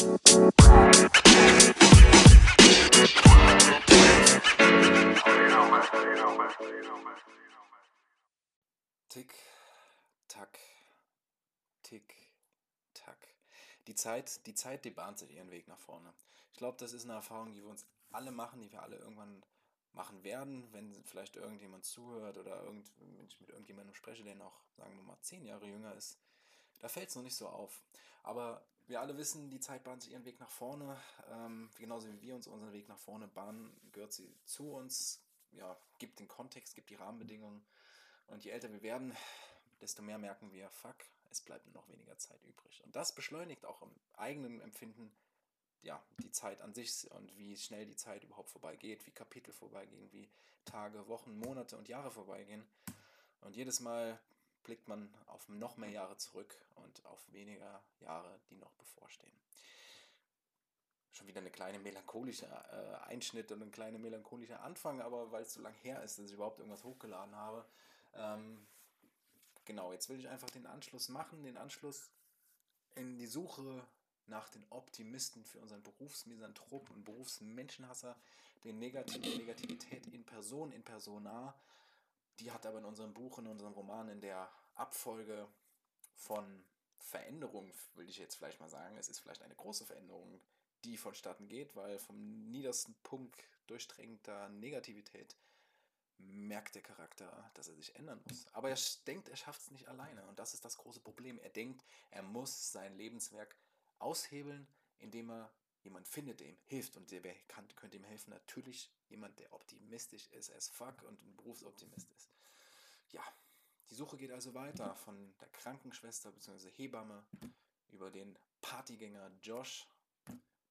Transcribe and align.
Tick, 0.00 0.14
tack, 10.26 10.58
tick, 11.82 12.14
tack. 12.94 13.18
Die 13.86 13.94
Zeit, 13.94 14.46
die 14.46 14.54
Zeit, 14.54 14.86
die 14.86 14.90
bahnt 14.90 15.18
sich 15.18 15.34
ihren 15.34 15.50
Weg 15.50 15.68
nach 15.68 15.78
vorne. 15.78 16.14
Ich 16.52 16.56
glaube, 16.56 16.78
das 16.78 16.94
ist 16.94 17.04
eine 17.04 17.12
Erfahrung, 17.12 17.52
die 17.52 17.62
wir 17.62 17.68
uns 17.68 17.84
alle 18.10 18.30
machen, 18.30 18.62
die 18.62 18.72
wir 18.72 18.80
alle 18.80 18.96
irgendwann 18.96 19.42
machen 19.92 20.24
werden, 20.24 20.66
wenn 20.72 21.04
vielleicht 21.04 21.36
irgendjemand 21.36 21.84
zuhört 21.84 22.38
oder 22.38 22.62
irgend, 22.62 22.90
wenn 22.96 23.26
ich 23.26 23.38
mit 23.38 23.50
irgendjemandem 23.50 23.94
spreche, 23.94 24.24
der 24.24 24.36
noch, 24.36 24.62
sagen 24.78 24.96
wir 24.96 25.02
mal, 25.02 25.20
zehn 25.20 25.44
Jahre 25.44 25.66
jünger 25.66 25.94
ist. 25.94 26.16
Da 26.78 26.88
fällt 26.88 27.10
es 27.10 27.16
noch 27.16 27.22
nicht 27.22 27.36
so 27.36 27.50
auf. 27.50 27.82
Aber 28.22 28.64
wir 28.90 29.00
alle 29.00 29.16
wissen, 29.16 29.50
die 29.50 29.60
Zeit 29.60 29.84
bahnt 29.84 30.02
sich 30.02 30.12
ihren 30.12 30.24
Weg 30.24 30.40
nach 30.40 30.50
vorne. 30.50 31.00
Ähm, 31.30 31.70
genauso 31.78 32.08
wie 32.08 32.20
wir 32.20 32.34
uns 32.34 32.46
unseren 32.46 32.72
Weg 32.72 32.88
nach 32.88 32.98
vorne 32.98 33.28
bahnen, 33.28 33.72
gehört 33.92 34.12
sie 34.12 34.34
zu 34.44 34.72
uns, 34.72 35.22
ja, 35.52 35.76
gibt 35.98 36.18
den 36.18 36.28
Kontext, 36.28 36.74
gibt 36.74 36.90
die 36.90 36.96
Rahmenbedingungen. 36.96 37.64
Und 38.26 38.44
je 38.44 38.50
älter 38.50 38.70
wir 38.72 38.82
werden, 38.82 39.16
desto 39.80 40.02
mehr 40.02 40.18
merken 40.18 40.52
wir, 40.52 40.68
fuck, 40.70 40.96
es 41.30 41.40
bleibt 41.40 41.72
noch 41.72 41.88
weniger 41.88 42.18
Zeit 42.18 42.42
übrig. 42.44 42.82
Und 42.84 42.94
das 42.96 43.14
beschleunigt 43.14 43.64
auch 43.64 43.82
im 43.82 43.90
eigenen 44.14 44.60
Empfinden 44.60 45.12
ja, 45.82 46.02
die 46.22 46.30
Zeit 46.30 46.60
an 46.60 46.74
sich 46.74 47.10
und 47.12 47.36
wie 47.38 47.56
schnell 47.56 47.86
die 47.86 47.96
Zeit 47.96 48.24
überhaupt 48.24 48.50
vorbeigeht, 48.50 49.06
wie 49.06 49.12
Kapitel 49.12 49.52
vorbeigehen, 49.52 50.12
wie 50.12 50.28
Tage, 50.64 51.08
Wochen, 51.08 51.38
Monate 51.38 51.76
und 51.76 51.88
Jahre 51.88 52.10
vorbeigehen. 52.10 52.64
Und 53.40 53.56
jedes 53.56 53.80
Mal 53.80 54.20
blickt 54.62 54.88
man 54.88 55.12
auf 55.26 55.48
noch 55.48 55.76
mehr 55.76 55.90
Jahre 55.90 56.16
zurück 56.16 56.54
und 56.76 57.04
auf 57.06 57.20
weniger 57.32 57.82
Jahre, 58.00 58.40
die 58.50 58.56
noch 58.56 58.72
bevorstehen. 58.72 59.32
Schon 61.12 61.26
wieder 61.26 61.40
eine 61.40 61.50
kleine 61.50 61.78
melancholische 61.78 62.46
äh, 62.46 63.08
Einschnitt 63.08 63.50
und 63.52 63.62
ein 63.62 63.72
kleiner 63.72 63.98
melancholischer 63.98 64.62
Anfang, 64.62 65.00
aber 65.00 65.30
weil 65.32 65.42
es 65.42 65.54
so 65.54 65.60
lange 65.60 65.76
her 65.78 66.02
ist, 66.02 66.18
dass 66.18 66.26
ich 66.26 66.32
überhaupt 66.32 66.58
irgendwas 66.58 66.84
hochgeladen 66.84 67.34
habe, 67.34 67.64
ähm, 68.14 68.66
genau, 69.64 69.92
jetzt 69.92 70.08
will 70.08 70.18
ich 70.18 70.28
einfach 70.28 70.50
den 70.50 70.66
Anschluss 70.66 71.08
machen, 71.08 71.42
den 71.42 71.56
Anschluss 71.56 72.10
in 72.94 73.16
die 73.18 73.26
Suche 73.26 73.84
nach 74.26 74.48
den 74.48 74.64
Optimisten 74.70 75.44
für 75.44 75.58
unseren 75.58 75.82
Berufsmisanthrop 75.82 76.90
und 76.90 77.04
Berufsmenschenhasser, 77.04 78.16
den 78.64 78.78
Negativ 78.78 79.22
Negativität 79.36 80.06
in 80.08 80.24
Person, 80.24 80.72
in 80.72 80.82
Persona. 80.82 81.54
Die 82.40 82.50
hat 82.50 82.66
aber 82.66 82.78
in 82.78 82.84
unserem 82.84 83.12
Buch, 83.12 83.38
in 83.38 83.46
unserem 83.46 83.72
Roman, 83.74 84.08
in 84.08 84.20
der 84.20 84.50
Abfolge 84.74 85.46
von 86.14 86.64
Veränderungen, 86.98 87.72
will 87.94 88.08
ich 88.08 88.18
jetzt 88.18 88.36
vielleicht 88.36 88.60
mal 88.60 88.68
sagen, 88.68 88.96
es 88.96 89.08
ist 89.08 89.20
vielleicht 89.20 89.42
eine 89.42 89.54
große 89.54 89.84
Veränderung, 89.84 90.40
die 90.84 90.96
vonstatten 90.96 91.48
geht, 91.48 91.76
weil 91.76 91.98
vom 91.98 92.50
niedersten 92.50 92.94
Punkt 93.02 93.44
durchdrängter 93.66 94.48
Negativität 94.48 95.36
merkt 96.18 96.74
der 96.74 96.82
Charakter, 96.82 97.50
dass 97.54 97.68
er 97.68 97.74
sich 97.74 97.94
ändern 97.96 98.20
muss. 98.28 98.46
Aber 98.52 98.70
er 98.70 98.78
denkt, 99.06 99.28
er 99.28 99.36
schafft 99.36 99.62
es 99.62 99.70
nicht 99.70 99.88
alleine. 99.88 100.26
Und 100.26 100.38
das 100.38 100.54
ist 100.54 100.64
das 100.64 100.76
große 100.78 101.00
Problem. 101.00 101.38
Er 101.38 101.50
denkt, 101.50 101.84
er 102.10 102.22
muss 102.22 102.72
sein 102.72 102.96
Lebenswerk 102.96 103.56
aushebeln, 103.98 104.66
indem 104.98 105.30
er 105.30 105.50
jemand 105.82 106.08
findet, 106.08 106.40
der 106.40 106.48
ihm 106.48 106.58
hilft. 106.66 106.96
Und 106.96 107.10
der 107.10 107.22
könnte 107.76 107.96
ihm 107.96 108.04
helfen. 108.04 108.30
Natürlich 108.30 108.90
jemand, 109.10 109.38
der 109.38 109.52
optimistisch 109.52 110.28
ist 110.32 110.52
as 110.52 110.68
fuck 110.68 111.02
und 111.02 111.22
ein 111.22 111.36
Berufsoptimist 111.36 112.10
ist. 112.12 112.30
Ja, 113.10 113.22
die 113.90 113.94
Suche 113.94 114.16
geht 114.16 114.30
also 114.30 114.54
weiter 114.54 114.94
von 114.94 115.34
der 115.40 115.48
Krankenschwester 115.48 116.30
bzw. 116.30 116.70
Hebamme 116.70 117.24
über 117.90 118.10
den 118.10 118.38
Partygänger 118.60 119.30
Josh. 119.42 119.86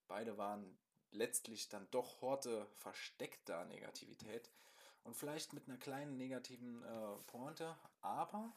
Beide 0.08 0.38
waren 0.38 0.78
letztlich 1.12 1.70
dann 1.70 1.90
doch 1.92 2.22
Horte 2.22 2.66
versteckter 2.76 3.66
Negativität 3.66 4.50
und 5.04 5.16
vielleicht 5.16 5.54
mit 5.54 5.68
einer 5.68 5.78
kleinen 5.78 6.18
negativen 6.18 6.84
äh, 6.84 7.16
Pointe, 7.28 7.76
aber 8.02 8.54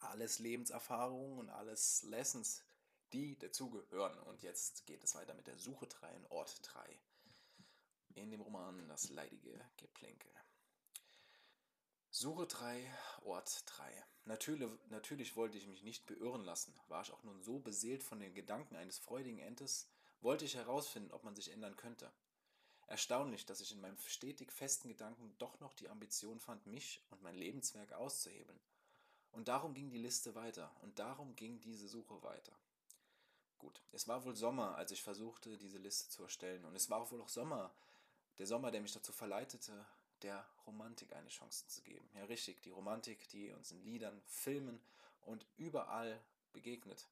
alles 0.00 0.38
Lebenserfahrungen 0.38 1.38
und 1.38 1.50
alles 1.50 2.02
Lessons, 2.04 2.64
die 3.12 3.38
dazugehören. 3.38 4.18
Und 4.20 4.42
jetzt 4.42 4.86
geht 4.86 5.04
es 5.04 5.14
weiter 5.14 5.34
mit 5.34 5.46
der 5.46 5.58
Suche 5.58 5.86
3 5.86 6.14
in 6.14 6.26
Ort 6.26 6.60
3. 6.62 6.98
In 8.26 8.32
dem 8.32 8.40
Roman 8.40 8.88
Das 8.88 9.08
leidige 9.10 9.56
Geplänkel. 9.76 10.32
Suche 12.10 12.48
3, 12.48 12.92
Ort 13.22 13.62
3. 13.66 14.04
Natürlich, 14.24 14.68
natürlich 14.88 15.36
wollte 15.36 15.58
ich 15.58 15.68
mich 15.68 15.84
nicht 15.84 16.06
beirren 16.06 16.42
lassen. 16.42 16.74
War 16.88 17.02
ich 17.02 17.12
auch 17.12 17.22
nun 17.22 17.40
so 17.40 17.60
beseelt 17.60 18.02
von 18.02 18.18
den 18.18 18.34
Gedanken 18.34 18.74
eines 18.74 18.98
freudigen 18.98 19.38
Entes, 19.38 19.88
wollte 20.22 20.44
ich 20.44 20.56
herausfinden, 20.56 21.12
ob 21.12 21.22
man 21.22 21.36
sich 21.36 21.52
ändern 21.52 21.76
könnte. 21.76 22.10
Erstaunlich, 22.88 23.46
dass 23.46 23.60
ich 23.60 23.70
in 23.70 23.80
meinem 23.80 23.96
stetig 23.98 24.50
festen 24.50 24.88
Gedanken 24.88 25.36
doch 25.38 25.60
noch 25.60 25.74
die 25.74 25.88
Ambition 25.88 26.40
fand, 26.40 26.66
mich 26.66 27.04
und 27.10 27.22
mein 27.22 27.36
Lebenswerk 27.36 27.92
auszuhebeln. 27.92 28.58
Und 29.30 29.46
darum 29.46 29.72
ging 29.72 29.88
die 29.88 29.98
Liste 29.98 30.34
weiter 30.34 30.74
und 30.82 30.98
darum 30.98 31.36
ging 31.36 31.60
diese 31.60 31.86
Suche 31.86 32.20
weiter. 32.24 32.58
Gut, 33.58 33.80
es 33.92 34.08
war 34.08 34.24
wohl 34.24 34.34
Sommer, 34.34 34.74
als 34.74 34.90
ich 34.90 35.04
versuchte, 35.04 35.56
diese 35.56 35.78
Liste 35.78 36.08
zu 36.08 36.24
erstellen. 36.24 36.64
Und 36.64 36.74
es 36.74 36.90
war 36.90 37.08
wohl 37.12 37.22
auch 37.22 37.28
Sommer, 37.28 37.72
der 38.38 38.46
Sommer, 38.46 38.70
der 38.70 38.80
mich 38.80 38.92
dazu 38.92 39.12
verleitete, 39.12 39.86
der 40.22 40.46
Romantik 40.66 41.12
eine 41.14 41.28
Chance 41.28 41.66
zu 41.68 41.82
geben. 41.82 42.08
Ja, 42.14 42.24
richtig, 42.24 42.62
die 42.62 42.70
Romantik, 42.70 43.28
die 43.28 43.50
uns 43.52 43.70
in 43.70 43.82
Liedern, 43.82 44.20
Filmen 44.26 44.80
und 45.22 45.46
überall 45.56 46.20
begegnet. 46.52 47.08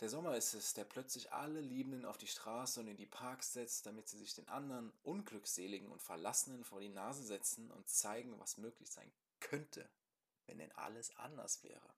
Der 0.00 0.10
Sommer 0.10 0.36
ist 0.36 0.52
es, 0.52 0.74
der 0.74 0.84
plötzlich 0.84 1.32
alle 1.32 1.60
Liebenden 1.60 2.04
auf 2.04 2.18
die 2.18 2.26
Straße 2.26 2.80
und 2.80 2.88
in 2.88 2.98
die 2.98 3.06
Parks 3.06 3.54
setzt, 3.54 3.86
damit 3.86 4.08
sie 4.08 4.18
sich 4.18 4.34
den 4.34 4.46
anderen 4.48 4.92
Unglückseligen 5.04 5.90
und 5.90 6.02
Verlassenen 6.02 6.64
vor 6.64 6.80
die 6.80 6.90
Nase 6.90 7.22
setzen 7.22 7.70
und 7.70 7.88
zeigen, 7.88 8.38
was 8.38 8.58
möglich 8.58 8.90
sein 8.90 9.10
könnte, 9.40 9.88
wenn 10.44 10.58
denn 10.58 10.72
alles 10.72 11.16
anders 11.16 11.64
wäre. 11.64 11.94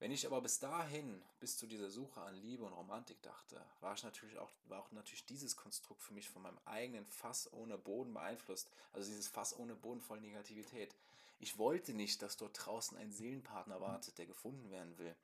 Wenn 0.00 0.12
ich 0.12 0.26
aber 0.26 0.40
bis 0.40 0.60
dahin, 0.60 1.20
bis 1.40 1.56
zu 1.56 1.66
dieser 1.66 1.90
Suche 1.90 2.20
an 2.20 2.36
Liebe 2.36 2.64
und 2.64 2.72
Romantik 2.72 3.20
dachte, 3.22 3.60
war, 3.80 3.94
ich 3.94 4.04
natürlich 4.04 4.38
auch, 4.38 4.50
war 4.66 4.80
auch 4.80 4.92
natürlich 4.92 5.26
dieses 5.26 5.56
Konstrukt 5.56 6.02
für 6.02 6.14
mich 6.14 6.28
von 6.28 6.42
meinem 6.42 6.58
eigenen 6.66 7.04
Fass 7.06 7.52
ohne 7.52 7.76
Boden 7.78 8.14
beeinflusst. 8.14 8.70
Also 8.92 9.08
dieses 9.08 9.26
Fass 9.26 9.58
ohne 9.58 9.74
Boden 9.74 10.00
voll 10.00 10.20
Negativität. 10.20 10.94
Ich 11.40 11.58
wollte 11.58 11.94
nicht, 11.94 12.22
dass 12.22 12.36
dort 12.36 12.64
draußen 12.64 12.96
ein 12.96 13.10
Seelenpartner 13.10 13.80
wartet, 13.80 14.18
der 14.18 14.26
gefunden 14.26 14.70
werden 14.70 14.96
will. 14.98 15.16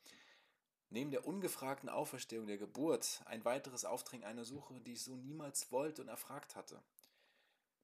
Neben 0.91 1.13
der 1.13 1.27
ungefragten 1.27 1.89
Auferstehung 1.89 2.47
der 2.47 2.59
Geburt 2.59 3.23
ein 3.27 3.45
weiteres 3.45 3.85
Aufdrängen 3.85 4.25
einer 4.25 4.45
Suche, 4.45 4.81
die 4.81 4.93
ich 4.93 5.03
so 5.03 5.15
niemals 5.17 5.71
wollte 5.71 6.03
und 6.03 6.09
erfragt 6.09 6.57
hatte. 6.57 6.83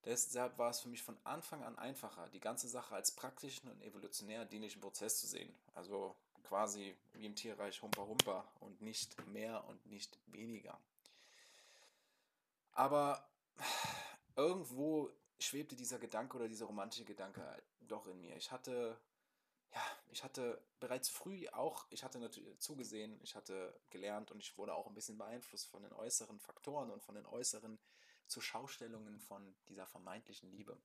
Deshalb 0.05 0.59
war 0.59 0.71
es 0.71 0.81
für 0.81 0.89
mich 0.89 1.03
von 1.03 1.19
Anfang 1.25 1.63
an 1.63 1.79
einfacher, 1.79 2.29
die 2.31 2.41
ganze 2.41 2.69
Sache 2.69 2.95
als 2.95 3.13
praktischen 3.13 3.71
und 3.71 3.83
evolutionär 3.83 4.45
dienlichen 4.45 4.81
Prozess 4.81 5.21
zu 5.21 5.27
sehen. 5.27 5.53
Also 5.75 6.17
quasi 6.45 6.97
wie 7.13 7.27
im 7.27 7.35
Tierreich 7.35 7.83
Humpa 7.83 8.03
Humpa 8.03 8.45
und 8.61 8.81
nicht 8.81 9.17
mehr 9.29 9.65
und 9.69 9.85
nicht 9.87 10.19
weniger. 10.27 10.79
Aber 12.73 13.29
irgendwo 14.37 15.11
schwebte 15.39 15.77
dieser 15.77 15.99
Gedanke 15.99 16.37
oder 16.37 16.49
dieser 16.49 16.67
romantische 16.67 17.05
Gedanke 17.05 17.63
doch 17.81 18.07
in 18.07 18.21
mir. 18.21 18.37
Ich 18.37 18.51
hatte 18.51 19.01
ja, 19.73 19.83
ich 20.11 20.25
hatte 20.25 20.61
bereits 20.81 21.09
früh 21.09 21.49
auch, 21.51 21.87
ich 21.91 22.03
hatte 22.03 22.19
natürlich 22.19 22.59
zugesehen, 22.59 23.21
ich 23.23 23.37
hatte 23.37 23.79
gelernt 23.91 24.31
und 24.31 24.41
ich 24.41 24.59
wurde 24.59 24.75
auch 24.75 24.87
ein 24.87 24.95
bisschen 24.95 25.19
beeinflusst 25.19 25.69
von 25.69 25.83
den 25.83 25.93
äußeren 25.93 26.41
Faktoren 26.41 26.91
und 26.91 27.03
von 27.03 27.15
den 27.15 27.27
äußeren 27.27 27.79
Zuschaustellungen 28.27 29.21
von 29.21 29.55
dieser 29.69 29.87
vermeintlichen 29.87 30.51
Liebe. 30.51 30.77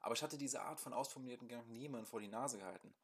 Aber 0.00 0.14
ich 0.14 0.22
hatte 0.22 0.38
diese 0.38 0.62
Art 0.62 0.80
von 0.80 0.92
ausformulierten 0.92 1.48
Gedanken 1.48 1.76
niemand 1.76 2.08
vor 2.08 2.20
die 2.20 2.28
Nase 2.28 2.58
gehalten. 2.58 2.94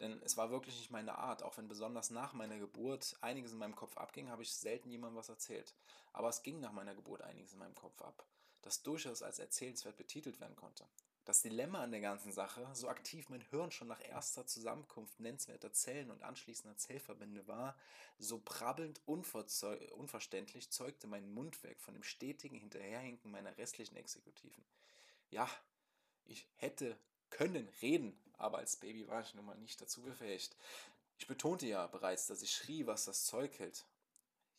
Denn 0.00 0.20
es 0.22 0.36
war 0.36 0.50
wirklich 0.50 0.76
nicht 0.76 0.90
meine 0.90 1.16
Art, 1.16 1.42
auch 1.42 1.56
wenn 1.56 1.68
besonders 1.68 2.10
nach 2.10 2.34
meiner 2.34 2.58
Geburt 2.58 3.16
einiges 3.22 3.52
in 3.52 3.58
meinem 3.58 3.76
Kopf 3.76 3.96
abging, 3.96 4.28
habe 4.28 4.42
ich 4.42 4.52
selten 4.52 4.90
jemandem 4.90 5.16
was 5.16 5.28
erzählt. 5.28 5.74
Aber 6.12 6.28
es 6.28 6.42
ging 6.42 6.60
nach 6.60 6.72
meiner 6.72 6.94
Geburt 6.94 7.22
einiges 7.22 7.52
in 7.52 7.58
meinem 7.58 7.74
Kopf 7.74 8.02
ab, 8.02 8.26
das 8.62 8.82
durchaus 8.82 9.22
als 9.22 9.38
erzählenswert 9.38 9.96
betitelt 9.96 10.38
werden 10.40 10.56
konnte. 10.56 10.86
Das 11.24 11.42
Dilemma 11.42 11.82
an 11.82 11.90
der 11.90 12.00
ganzen 12.00 12.30
Sache, 12.30 12.68
so 12.72 12.88
aktiv 12.88 13.28
mein 13.30 13.40
Hirn 13.40 13.72
schon 13.72 13.88
nach 13.88 14.00
erster 14.00 14.46
Zusammenkunft 14.46 15.18
nennenswerter 15.18 15.72
Zellen 15.72 16.12
und 16.12 16.22
anschließender 16.22 16.76
Zellverbände 16.76 17.48
war, 17.48 17.76
so 18.18 18.40
brabbelnd 18.44 19.00
unverständlich 19.06 20.70
zeugte 20.70 21.08
mein 21.08 21.28
Mundwerk 21.28 21.80
von 21.80 21.94
dem 21.94 22.04
stetigen 22.04 22.56
Hinterherhinken 22.56 23.32
meiner 23.32 23.58
restlichen 23.58 23.96
Exekutiven. 23.96 24.64
Ja, 25.30 25.50
ich 26.26 26.48
hätte 26.54 26.96
können 27.30 27.68
reden, 27.82 28.16
aber 28.36 28.58
als 28.58 28.76
Baby 28.76 29.08
war 29.08 29.20
ich 29.20 29.34
nun 29.34 29.46
mal 29.46 29.58
nicht 29.58 29.80
dazu 29.80 30.02
befähigt. 30.02 30.56
Ich 31.18 31.26
betonte 31.26 31.66
ja 31.66 31.86
bereits, 31.86 32.26
dass 32.26 32.42
ich 32.42 32.52
schrie, 32.52 32.86
was 32.86 33.04
das 33.04 33.24
Zeug 33.24 33.58
hält, 33.58 33.86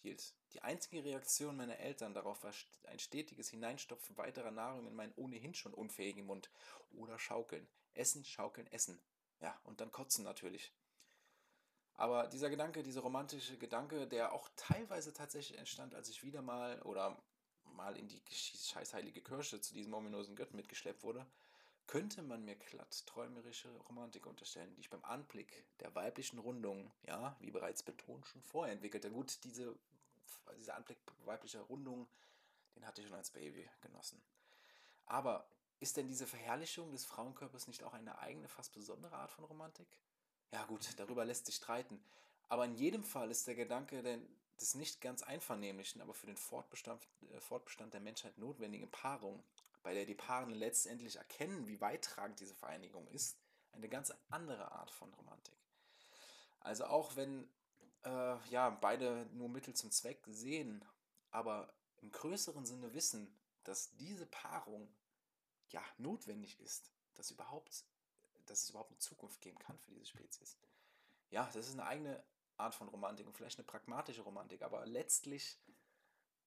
hielt. 0.01 0.33
Die 0.53 0.61
einzige 0.61 1.03
Reaktion 1.03 1.55
meiner 1.55 1.77
Eltern 1.77 2.13
darauf 2.13 2.43
war 2.43 2.53
ein 2.85 2.99
stetiges 2.99 3.49
Hineinstopfen 3.49 4.17
weiterer 4.17 4.51
Nahrung 4.51 4.87
in 4.87 4.95
meinen 4.95 5.13
ohnehin 5.15 5.53
schon 5.53 5.73
unfähigen 5.73 6.25
Mund. 6.25 6.49
Oder 6.91 7.19
schaukeln. 7.19 7.67
Essen, 7.93 8.23
schaukeln, 8.23 8.67
essen. 8.67 8.99
Ja, 9.39 9.59
und 9.63 9.81
dann 9.81 9.91
kotzen 9.91 10.23
natürlich. 10.23 10.73
Aber 11.93 12.27
dieser 12.27 12.49
Gedanke, 12.49 12.83
dieser 12.83 13.01
romantische 13.01 13.57
Gedanke, 13.57 14.07
der 14.07 14.31
auch 14.31 14.49
teilweise 14.55 15.13
tatsächlich 15.13 15.57
entstand, 15.57 15.95
als 15.95 16.09
ich 16.09 16.23
wieder 16.23 16.41
mal 16.41 16.81
oder 16.83 17.21
mal 17.63 17.97
in 17.97 18.07
die 18.07 18.21
scheißheilige 18.31 19.21
Kirche 19.21 19.59
zu 19.61 19.73
diesem 19.73 19.93
ominösen 19.93 20.35
Götten 20.35 20.55
mitgeschleppt 20.55 21.03
wurde, 21.03 21.25
könnte 21.87 22.21
man 22.21 22.43
mir 22.43 22.55
glatt 22.55 23.05
träumerische 23.07 23.69
Romantik 23.87 24.25
unterstellen, 24.25 24.73
die 24.75 24.81
ich 24.81 24.89
beim 24.89 25.03
Anblick 25.05 25.65
der 25.79 25.95
weiblichen 25.95 26.37
Rundung, 26.37 26.91
ja, 27.07 27.35
wie 27.39 27.51
bereits 27.51 27.81
betont, 27.81 28.27
schon 28.27 28.41
vorher 28.41 28.73
entwickelte. 28.73 29.09
Gut, 29.09 29.43
diese, 29.45 29.73
dieser 30.57 30.75
Anblick 30.75 30.97
weiblicher 31.25 31.61
Rundung, 31.61 32.07
den 32.75 32.85
hatte 32.85 33.01
ich 33.01 33.07
schon 33.07 33.17
als 33.17 33.31
Baby 33.31 33.69
genossen. 33.81 34.21
Aber 35.05 35.47
ist 35.79 35.95
denn 35.95 36.07
diese 36.07 36.27
Verherrlichung 36.27 36.91
des 36.91 37.05
Frauenkörpers 37.05 37.67
nicht 37.67 37.83
auch 37.83 37.93
eine 37.93 38.17
eigene, 38.19 38.47
fast 38.49 38.73
besondere 38.73 39.15
Art 39.15 39.31
von 39.31 39.45
Romantik? 39.45 39.87
Ja 40.51 40.65
gut, 40.65 40.87
darüber 40.97 41.23
lässt 41.23 41.45
sich 41.45 41.55
streiten. 41.55 42.01
Aber 42.49 42.65
in 42.65 42.75
jedem 42.75 43.03
Fall 43.03 43.29
ist 43.31 43.47
der 43.47 43.55
Gedanke 43.55 44.01
des 44.59 44.75
nicht 44.75 45.01
ganz 45.01 45.23
einvernehmlichen, 45.23 46.01
aber 46.01 46.13
für 46.13 46.25
den 46.25 46.37
Fortbestand, 46.37 47.05
äh, 47.31 47.39
Fortbestand 47.39 47.93
der 47.93 48.01
Menschheit 48.01 48.37
notwendigen 48.37 48.89
Paarung 48.89 49.43
bei 49.83 49.93
der 49.93 50.05
die 50.05 50.15
Paare 50.15 50.51
letztendlich 50.51 51.15
erkennen, 51.15 51.67
wie 51.67 51.81
weittragend 51.81 52.39
diese 52.39 52.55
Vereinigung 52.55 53.07
ist, 53.07 53.37
eine 53.71 53.89
ganz 53.89 54.13
andere 54.29 54.71
Art 54.71 54.91
von 54.91 55.13
Romantik. 55.13 55.57
Also 56.59 56.85
auch 56.85 57.15
wenn 57.15 57.49
äh, 58.03 58.37
ja, 58.49 58.69
beide 58.69 59.27
nur 59.33 59.49
Mittel 59.49 59.75
zum 59.75 59.91
Zweck 59.91 60.23
sehen, 60.27 60.83
aber 61.31 61.73
im 62.01 62.11
größeren 62.11 62.65
Sinne 62.65 62.93
wissen, 62.93 63.39
dass 63.63 63.95
diese 63.97 64.25
Paarung 64.25 64.93
ja 65.69 65.83
notwendig 65.97 66.59
ist, 66.59 66.91
dass, 67.15 67.31
überhaupt, 67.31 67.85
dass 68.45 68.63
es 68.63 68.69
überhaupt 68.69 68.91
eine 68.91 68.99
Zukunft 68.99 69.41
geben 69.41 69.59
kann 69.59 69.77
für 69.79 69.91
diese 69.91 70.05
Spezies. 70.05 70.57
Ja, 71.29 71.49
das 71.53 71.67
ist 71.67 71.73
eine 71.73 71.85
eigene 71.85 72.23
Art 72.55 72.75
von 72.75 72.87
Romantik 72.87 73.27
und 73.27 73.35
vielleicht 73.35 73.59
eine 73.59 73.65
pragmatische 73.65 74.21
Romantik, 74.21 74.61
aber 74.61 74.85
letztlich 74.85 75.59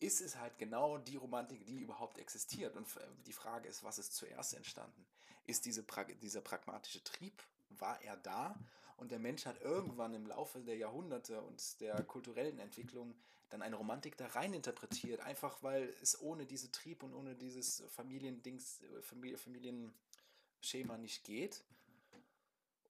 ist 0.01 0.21
es 0.21 0.37
halt 0.37 0.59
genau 0.59 0.99
die 0.99 1.17
Romantik, 1.17 1.65
die 1.67 1.81
überhaupt 1.81 2.19
existiert. 2.19 2.75
Und 2.77 2.87
die 3.27 3.33
Frage 3.33 3.69
ist, 3.69 3.85
was 3.85 3.99
ist 3.99 4.15
zuerst 4.15 4.55
entstanden? 4.55 5.07
Ist 5.47 5.67
diese 5.67 5.83
pra 5.83 6.05
dieser 6.05 6.41
pragmatische 6.41 7.05
Trieb, 7.05 7.43
war 7.71 8.01
er 8.03 8.17
da? 8.17 8.59
Und 8.97 9.11
der 9.11 9.19
Mensch 9.19 9.47
hat 9.47 9.61
irgendwann 9.63 10.15
im 10.15 10.27
Laufe 10.27 10.61
der 10.61 10.77
Jahrhunderte 10.77 11.41
und 11.41 11.81
der 11.81 12.03
kulturellen 12.03 12.59
Entwicklung 12.59 13.15
dann 13.51 13.63
eine 13.63 13.77
Romantik 13.77 14.17
da 14.17 14.27
rein 14.29 14.55
interpretiert, 14.55 15.21
einfach 15.21 15.63
weil 15.63 15.95
es 16.03 16.21
ohne 16.21 16.47
diese 16.47 16.71
Trieb 16.71 17.03
und 17.03 17.15
ohne 17.15 17.35
dieses 17.35 17.83
Familiendings, 17.91 18.81
Familie, 19.03 19.39
Familienschema 19.39 20.99
nicht 20.99 21.25
geht. 21.25 21.65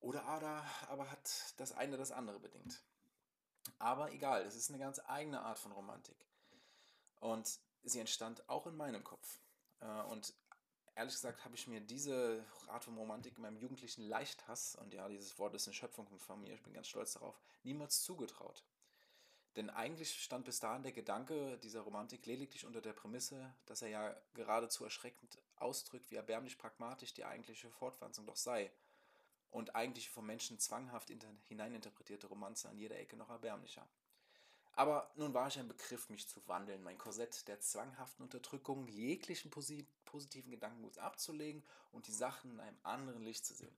Oder 0.01 0.25
aber, 0.25 0.65
aber 0.89 1.11
hat 1.11 1.55
das 1.59 1.73
eine 1.73 1.97
das 1.97 2.13
andere 2.13 2.41
bedingt. 2.41 2.83
Aber 3.79 4.13
egal, 4.13 4.43
es 4.45 4.55
ist 4.55 4.71
eine 4.71 4.79
ganz 4.79 5.01
eigene 5.07 5.41
Art 5.41 5.59
von 5.59 5.73
Romantik. 5.73 6.17
Und 7.21 7.61
sie 7.83 8.01
entstand 8.01 8.49
auch 8.49 8.67
in 8.67 8.77
meinem 8.77 9.05
Kopf. 9.05 9.41
Äh, 9.81 9.87
und 10.11 10.35
ehrlich 10.95 11.15
gesagt 11.15 11.45
habe 11.45 11.55
ich 11.55 11.67
mir 11.67 11.81
diese 11.81 12.45
Art 12.69 12.85
von 12.85 12.97
Romantik 12.97 13.37
in 13.37 13.43
meinem 13.43 13.57
jugendlichen 13.57 14.03
Leichthass, 14.03 14.75
und 14.77 14.93
ja, 14.93 15.09
dieses 15.09 15.39
Wort 15.39 15.55
ist 15.55 15.67
eine 15.67 15.75
Schöpfung 15.75 16.07
von 16.19 16.41
mir, 16.41 16.55
ich 16.55 16.63
bin 16.63 16.73
ganz 16.73 16.89
stolz 16.89 17.13
darauf, 17.13 17.41
niemals 17.63 18.03
zugetraut. 18.03 18.65
Denn 19.57 19.69
eigentlich 19.69 20.23
stand 20.23 20.45
bis 20.45 20.61
dahin 20.61 20.83
der 20.83 20.93
Gedanke 20.93 21.59
dieser 21.59 21.81
Romantik 21.81 22.25
lediglich 22.27 22.67
unter 22.67 22.81
der 22.81 22.93
Prämisse, 22.93 23.53
dass 23.67 23.83
er 23.83 23.89
ja 23.89 24.17
geradezu 24.35 24.85
erschreckend 24.85 25.39
ausdrückt, 25.57 26.11
wie 26.11 26.17
erbärmlich 26.17 26.57
pragmatisch 26.57 27.15
die 27.15 27.25
eigentliche 27.25 27.71
Fortpflanzung 27.71 28.27
doch 28.27 28.37
sei. 28.37 28.71
Und 29.51 29.75
eigentlich 29.75 30.09
vom 30.09 30.27
Menschen 30.27 30.61
zwanghaft 30.61 31.11
hineininterpretierte 31.49 32.29
Romanze 32.29 32.69
an 32.69 32.79
jeder 32.79 32.97
Ecke 32.97 33.17
noch 33.17 33.29
erbärmlicher. 33.29 33.89
Aber 34.73 35.11
nun 35.17 35.35
war 35.35 35.49
ich 35.49 35.59
ein 35.59 35.69
Begriff, 35.69 36.09
mich 36.09 36.29
zu 36.29 36.41
wandeln, 36.47 36.83
mein 36.83 36.99
Korsett 36.99 37.47
der 37.49 37.61
zwanghaften 37.61 38.23
Unterdrückung, 38.23 38.87
jeglichen 38.89 39.51
positiven 39.51 40.51
Gedankengut 40.51 40.99
abzulegen 40.99 41.63
und 41.93 42.07
die 42.07 42.13
Sachen 42.13 42.53
in 42.53 42.61
einem 42.61 42.79
anderen 42.83 43.23
Licht 43.23 43.45
zu 43.45 43.55
sehen. 43.55 43.77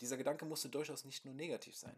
Dieser 0.00 0.16
Gedanke 0.16 0.44
musste 0.44 0.68
durchaus 0.68 1.04
nicht 1.04 1.24
nur 1.24 1.34
negativ 1.34 1.76
sein. 1.76 1.96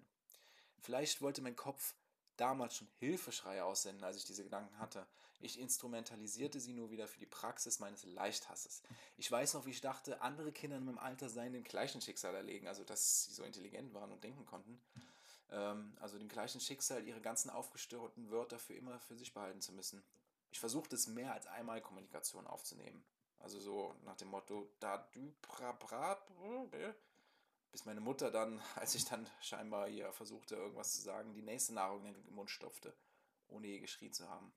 Vielleicht 0.81 1.23
wollte 1.23 1.43
mein 1.43 1.57
Kopf 1.57 1.95
damals 2.37 2.77
schon 2.77 2.89
Hilfeschreie 2.99 3.65
aussenden, 3.65 4.05
als 4.05 4.19
ich 4.19 4.25
diese 4.25 4.45
Gedanken 4.45 4.79
hatte. 4.79 5.07
Ich 5.41 5.59
instrumentalisierte 5.59 6.61
sie 6.61 6.73
nur 6.73 6.91
wieder 6.91 7.09
für 7.09 7.19
die 7.19 7.27
Praxis 7.27 7.79
meines 7.79 8.05
Leichthasses. 8.05 8.83
Ich 9.17 9.31
weiß 9.31 9.55
noch, 9.55 9.67
wie 9.67 9.71
ich 9.71 9.81
dachte, 9.81 10.21
andere 10.21 10.53
Kinder 10.53 10.77
in 10.77 10.85
meinem 10.85 10.99
Alter 10.99 11.29
seien 11.29 11.53
dem 11.53 11.65
gleichen 11.65 12.01
Schicksal 12.01 12.35
erlegen, 12.35 12.69
also 12.69 12.85
dass 12.85 13.25
sie 13.25 13.33
so 13.33 13.43
intelligent 13.43 13.93
waren 13.95 14.13
und 14.13 14.23
denken 14.23 14.47
konnten 14.47 14.81
also 15.49 16.19
dem 16.19 16.29
gleichen 16.29 16.61
Schicksal, 16.61 17.07
ihre 17.07 17.21
ganzen 17.21 17.51
aufgestörten 17.51 18.31
Wörter 18.31 18.59
für 18.59 18.75
immer 18.75 18.99
für 19.01 19.17
sich 19.17 19.33
behalten 19.33 19.61
zu 19.61 19.73
müssen. 19.73 20.03
Ich 20.51 20.59
versuchte 20.59 20.97
es 20.97 21.07
mehr 21.07 21.33
als 21.33 21.47
einmal 21.47 21.81
Kommunikation 21.81 22.47
aufzunehmen. 22.47 23.05
Also 23.39 23.61
so 23.61 23.95
nach 24.05 24.17
dem 24.17 24.29
Motto, 24.29 24.69
da 24.81 25.09
du 25.13 25.33
bra 25.43 25.73
bra, 25.73 26.19
bis 27.71 27.85
meine 27.85 28.01
Mutter 28.01 28.31
dann, 28.31 28.61
als 28.75 28.95
ich 28.95 29.05
dann 29.05 29.29
scheinbar 29.41 29.89
hier 29.89 30.13
versuchte, 30.13 30.57
irgendwas 30.57 30.95
zu 30.95 31.03
sagen, 31.03 31.35
die 31.35 31.43
nächste 31.43 31.75
Nahrung 31.75 32.07
in 32.07 32.15
den 32.15 32.35
Mund 32.35 32.51
stopfte, 32.51 32.95
ohne 33.49 33.67
je 33.67 33.81
geschrien 33.81 34.13
zu 34.13 34.29
haben. 34.29 34.53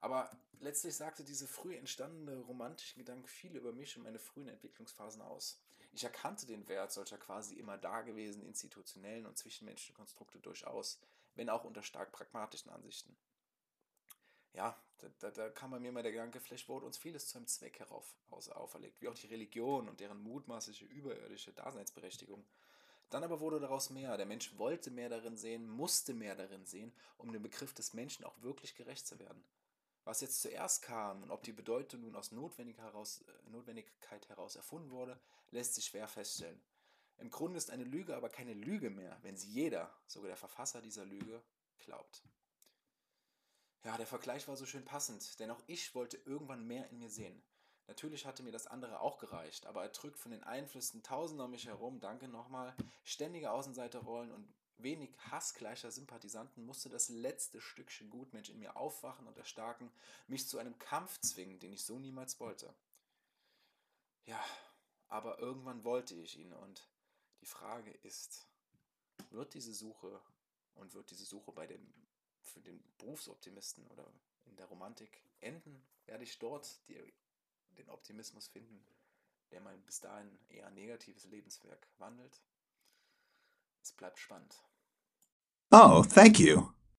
Aber 0.00 0.30
letztlich 0.60 0.96
sagte 0.96 1.24
diese 1.24 1.46
früh 1.46 1.76
entstandene 1.76 2.40
romantische 2.40 2.96
Gedanke 2.96 3.28
viel 3.28 3.56
über 3.56 3.72
mich 3.72 3.96
und 3.96 4.02
meine 4.02 4.18
frühen 4.18 4.48
Entwicklungsphasen 4.48 5.22
aus. 5.22 5.58
Ich 5.94 6.02
erkannte 6.02 6.46
den 6.46 6.66
Wert 6.68 6.90
solcher 6.92 7.18
quasi 7.18 7.54
immer 7.54 7.78
dagewesenen 7.78 8.48
institutionellen 8.48 9.26
und 9.26 9.38
zwischenmenschlichen 9.38 9.94
Konstrukte 9.94 10.40
durchaus, 10.40 10.98
wenn 11.36 11.48
auch 11.48 11.62
unter 11.62 11.84
stark 11.84 12.10
pragmatischen 12.10 12.72
Ansichten. 12.72 13.16
Ja, 14.54 14.76
da, 14.98 15.08
da, 15.20 15.30
da 15.30 15.50
kam 15.50 15.70
bei 15.70 15.78
mir 15.78 15.92
mal 15.92 16.02
der 16.02 16.10
Gedanke, 16.10 16.40
vielleicht 16.40 16.68
wurde 16.68 16.86
uns 16.86 16.98
vieles 16.98 17.28
zu 17.28 17.38
einem 17.38 17.46
Zweck 17.46 17.78
herauf 17.78 18.12
auferlegt, 18.30 19.00
wie 19.02 19.08
auch 19.08 19.14
die 19.14 19.28
Religion 19.28 19.88
und 19.88 20.00
deren 20.00 20.20
mutmaßliche 20.20 20.84
überirdische 20.84 21.52
Daseinsberechtigung. 21.52 22.44
Dann 23.10 23.22
aber 23.22 23.38
wurde 23.38 23.60
daraus 23.60 23.90
mehr. 23.90 24.16
Der 24.16 24.26
Mensch 24.26 24.58
wollte 24.58 24.90
mehr 24.90 25.08
darin 25.08 25.36
sehen, 25.36 25.68
musste 25.68 26.14
mehr 26.14 26.34
darin 26.34 26.66
sehen, 26.66 26.92
um 27.18 27.32
dem 27.32 27.42
Begriff 27.42 27.72
des 27.72 27.94
Menschen 27.94 28.24
auch 28.24 28.42
wirklich 28.42 28.74
gerecht 28.74 29.06
zu 29.06 29.20
werden. 29.20 29.44
Was 30.04 30.20
jetzt 30.20 30.42
zuerst 30.42 30.82
kam 30.82 31.22
und 31.22 31.30
ob 31.30 31.42
die 31.42 31.52
Bedeutung 31.52 32.02
nun 32.02 32.14
aus 32.14 32.30
Notwendigkeit 32.30 32.84
heraus, 32.84 33.22
äh, 33.22 33.50
Notwendigkeit 33.50 34.28
heraus 34.28 34.54
erfunden 34.54 34.90
wurde, 34.90 35.18
lässt 35.50 35.74
sich 35.74 35.86
schwer 35.86 36.08
feststellen. 36.08 36.60
Im 37.16 37.30
Grunde 37.30 37.58
ist 37.58 37.70
eine 37.70 37.84
Lüge 37.84 38.16
aber 38.16 38.28
keine 38.28 38.54
Lüge 38.54 38.90
mehr, 38.90 39.18
wenn 39.22 39.36
sie 39.36 39.48
jeder, 39.48 39.94
sogar 40.06 40.28
der 40.28 40.36
Verfasser 40.36 40.82
dieser 40.82 41.04
Lüge, 41.04 41.42
glaubt. 41.78 42.22
Ja, 43.84 43.96
der 43.96 44.06
Vergleich 44.06 44.48
war 44.48 44.56
so 44.56 44.66
schön 44.66 44.84
passend, 44.84 45.38
denn 45.40 45.50
auch 45.50 45.62
ich 45.66 45.94
wollte 45.94 46.16
irgendwann 46.24 46.66
mehr 46.66 46.88
in 46.90 46.98
mir 46.98 47.10
sehen. 47.10 47.42
Natürlich 47.86 48.24
hatte 48.24 48.42
mir 48.42 48.52
das 48.52 48.66
andere 48.66 49.00
auch 49.00 49.18
gereicht, 49.18 49.66
aber 49.66 49.82
erdrückt 49.82 50.18
von 50.18 50.32
den 50.32 50.42
Einflüssen 50.42 51.02
tausender 51.02 51.44
um 51.44 51.50
mich 51.50 51.66
herum, 51.66 52.00
danke 52.00 52.28
nochmal, 52.28 52.74
ständige 53.04 53.50
Außenseiterrollen 53.50 54.32
und 54.32 54.54
wenig 54.78 55.10
hassgleicher 55.30 55.90
Sympathisanten 55.90 56.64
musste 56.64 56.88
das 56.88 57.08
letzte 57.08 57.60
Stückchen 57.60 58.10
Gutmensch 58.10 58.50
in 58.50 58.58
mir 58.58 58.76
aufwachen 58.76 59.26
und 59.26 59.36
erstarken, 59.38 59.90
mich 60.26 60.48
zu 60.48 60.58
einem 60.58 60.78
Kampf 60.78 61.20
zwingen, 61.20 61.58
den 61.60 61.72
ich 61.72 61.84
so 61.84 61.98
niemals 61.98 62.40
wollte. 62.40 62.74
Ja, 64.26 64.42
aber 65.08 65.38
irgendwann 65.38 65.84
wollte 65.84 66.14
ich 66.14 66.38
ihn 66.38 66.52
und 66.52 66.88
die 67.40 67.46
Frage 67.46 67.90
ist, 68.02 68.48
wird 69.30 69.54
diese 69.54 69.74
Suche 69.74 70.20
und 70.74 70.94
wird 70.94 71.10
diese 71.10 71.24
Suche 71.24 71.52
bei 71.52 71.66
dem 71.66 71.92
für 72.40 72.60
den 72.60 72.82
Berufsoptimisten 72.98 73.86
oder 73.88 74.10
in 74.44 74.56
der 74.56 74.66
Romantik 74.66 75.22
enden? 75.40 75.86
Werde 76.06 76.24
ich 76.24 76.38
dort 76.38 76.88
die, 76.88 77.00
den 77.70 77.88
Optimismus 77.90 78.48
finden, 78.48 78.84
der 79.50 79.60
mein 79.60 79.82
bis 79.84 80.00
dahin 80.00 80.38
eher 80.48 80.70
negatives 80.70 81.24
Lebenswerk 81.24 81.86
wandelt? 81.98 82.42
Es 83.84 83.92
bleibt 83.92 84.18
spannend. 84.18 84.54
Oh, 85.70 86.02
thank 86.02 86.40
you. 86.40 86.70